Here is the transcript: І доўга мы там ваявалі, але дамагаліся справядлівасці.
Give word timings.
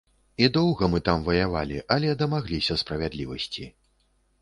І 0.45 0.45
доўга 0.55 0.89
мы 0.93 1.01
там 1.09 1.27
ваявалі, 1.27 1.79
але 1.99 2.17
дамагаліся 2.25 2.81
справядлівасці. 2.87 3.73